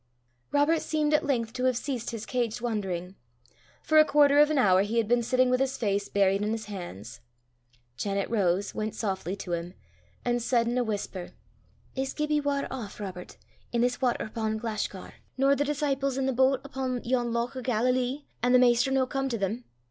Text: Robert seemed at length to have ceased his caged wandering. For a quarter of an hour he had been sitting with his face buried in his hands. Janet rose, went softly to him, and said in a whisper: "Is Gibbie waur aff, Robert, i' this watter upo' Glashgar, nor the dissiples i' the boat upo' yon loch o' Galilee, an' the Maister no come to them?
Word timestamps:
Robert 0.51 0.81
seemed 0.81 1.13
at 1.13 1.27
length 1.27 1.53
to 1.53 1.65
have 1.65 1.77
ceased 1.77 2.09
his 2.09 2.25
caged 2.25 2.59
wandering. 2.59 3.13
For 3.83 3.99
a 3.99 4.03
quarter 4.03 4.39
of 4.39 4.49
an 4.49 4.57
hour 4.57 4.81
he 4.81 4.97
had 4.97 5.07
been 5.07 5.21
sitting 5.21 5.51
with 5.51 5.59
his 5.59 5.77
face 5.77 6.09
buried 6.09 6.41
in 6.41 6.53
his 6.53 6.65
hands. 6.65 7.21
Janet 7.97 8.27
rose, 8.27 8.73
went 8.73 8.95
softly 8.95 9.35
to 9.35 9.53
him, 9.53 9.75
and 10.25 10.41
said 10.41 10.67
in 10.67 10.75
a 10.79 10.83
whisper: 10.83 11.33
"Is 11.95 12.13
Gibbie 12.13 12.41
waur 12.41 12.65
aff, 12.71 12.99
Robert, 12.99 13.37
i' 13.71 13.77
this 13.77 14.01
watter 14.01 14.25
upo' 14.25 14.57
Glashgar, 14.57 15.13
nor 15.37 15.55
the 15.55 15.63
dissiples 15.65 16.17
i' 16.17 16.25
the 16.25 16.33
boat 16.33 16.61
upo' 16.65 16.99
yon 17.03 17.31
loch 17.31 17.55
o' 17.55 17.61
Galilee, 17.61 18.23
an' 18.41 18.53
the 18.53 18.57
Maister 18.57 18.89
no 18.89 19.05
come 19.05 19.29
to 19.29 19.37
them? 19.37 19.65